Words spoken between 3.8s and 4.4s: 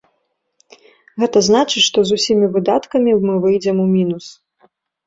у мінус.